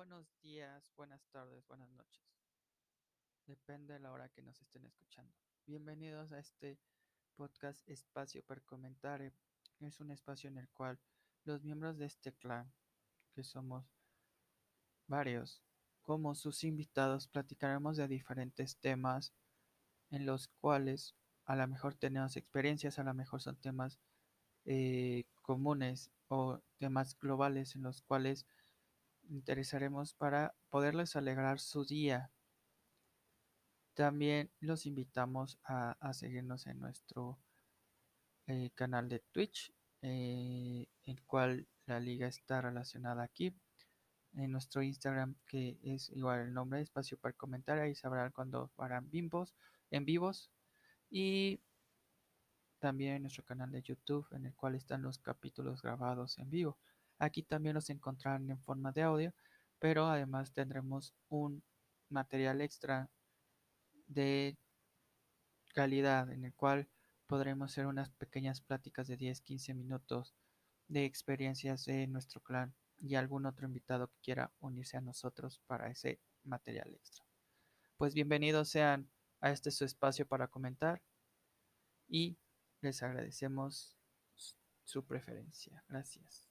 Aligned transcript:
buenos 0.00 0.34
días, 0.40 0.90
buenas 0.96 1.28
tardes, 1.28 1.68
buenas 1.68 1.90
noches. 1.90 2.24
Depende 3.44 3.92
de 3.92 4.00
la 4.00 4.10
hora 4.12 4.30
que 4.30 4.40
nos 4.40 4.58
estén 4.62 4.86
escuchando. 4.86 5.30
Bienvenidos 5.66 6.32
a 6.32 6.38
este 6.38 6.78
podcast 7.36 7.86
Espacio 7.86 8.42
per 8.44 8.62
Comentare. 8.62 9.34
Es 9.80 10.00
un 10.00 10.10
espacio 10.10 10.48
en 10.48 10.56
el 10.56 10.70
cual 10.70 10.98
los 11.44 11.62
miembros 11.62 11.98
de 11.98 12.06
este 12.06 12.32
clan, 12.32 12.72
que 13.34 13.44
somos 13.44 13.84
varios, 15.06 15.60
como 16.00 16.34
sus 16.34 16.64
invitados, 16.64 17.28
platicaremos 17.28 17.98
de 17.98 18.08
diferentes 18.08 18.78
temas 18.78 19.34
en 20.08 20.24
los 20.24 20.48
cuales 20.62 21.14
a 21.44 21.56
lo 21.56 21.68
mejor 21.68 21.94
tenemos 21.94 22.38
experiencias, 22.38 22.98
a 22.98 23.04
lo 23.04 23.12
mejor 23.12 23.42
son 23.42 23.56
temas 23.56 24.00
eh, 24.64 25.24
comunes 25.42 26.10
o 26.28 26.58
temas 26.78 27.18
globales 27.18 27.76
en 27.76 27.82
los 27.82 28.00
cuales 28.00 28.46
interesaremos 29.30 30.14
para 30.14 30.54
poderles 30.68 31.16
alegrar 31.16 31.60
su 31.60 31.84
día. 31.84 32.30
También 33.94 34.50
los 34.60 34.86
invitamos 34.86 35.58
a, 35.64 36.12
seguirnos 36.12 36.66
en 36.66 36.80
nuestro 36.80 37.38
eh, 38.46 38.70
canal 38.74 39.08
de 39.08 39.20
Twitch, 39.32 39.72
eh, 40.02 40.86
el 41.04 41.22
cual 41.24 41.66
la 41.86 42.00
liga 42.00 42.26
está 42.26 42.60
relacionada 42.60 43.22
aquí. 43.22 43.54
En 44.34 44.52
nuestro 44.52 44.82
Instagram, 44.82 45.34
que 45.46 45.78
es 45.82 46.10
igual 46.10 46.40
el 46.40 46.54
nombre, 46.54 46.80
espacio 46.80 47.18
para 47.18 47.34
comentar, 47.34 47.78
ahí 47.78 47.94
sabrán 47.94 48.30
cuando 48.32 48.70
harán 48.78 49.10
bimbos 49.10 49.54
en 49.90 50.04
vivos. 50.04 50.50
Y 51.10 51.60
también 52.78 53.16
en 53.16 53.22
nuestro 53.22 53.44
canal 53.44 53.70
de 53.70 53.82
YouTube, 53.82 54.26
en 54.32 54.46
el 54.46 54.54
cual 54.54 54.74
están 54.74 55.02
los 55.02 55.18
capítulos 55.18 55.82
grabados 55.82 56.38
en 56.38 56.50
vivo. 56.50 56.78
Aquí 57.20 57.42
también 57.42 57.74
los 57.74 57.90
encontrarán 57.90 58.50
en 58.50 58.58
forma 58.58 58.92
de 58.92 59.02
audio, 59.02 59.34
pero 59.78 60.06
además 60.06 60.52
tendremos 60.52 61.14
un 61.28 61.62
material 62.08 62.62
extra 62.62 63.10
de 64.08 64.56
calidad 65.74 66.32
en 66.32 66.46
el 66.46 66.54
cual 66.54 66.88
podremos 67.26 67.70
hacer 67.70 67.86
unas 67.86 68.10
pequeñas 68.10 68.62
pláticas 68.62 69.06
de 69.06 69.18
10-15 69.18 69.74
minutos 69.74 70.34
de 70.88 71.04
experiencias 71.04 71.84
de 71.84 72.06
nuestro 72.06 72.40
clan 72.40 72.74
y 72.98 73.14
algún 73.14 73.44
otro 73.44 73.66
invitado 73.66 74.08
que 74.08 74.18
quiera 74.22 74.50
unirse 74.58 74.96
a 74.96 75.02
nosotros 75.02 75.60
para 75.66 75.90
ese 75.90 76.20
material 76.42 76.92
extra. 76.94 77.24
Pues 77.98 78.14
bienvenidos 78.14 78.70
sean 78.70 79.10
a 79.42 79.50
este 79.50 79.70
su 79.70 79.84
espacio 79.84 80.26
para 80.26 80.48
comentar 80.48 81.02
y 82.08 82.38
les 82.80 83.02
agradecemos 83.02 83.94
su 84.84 85.04
preferencia. 85.04 85.84
Gracias. 85.86 86.49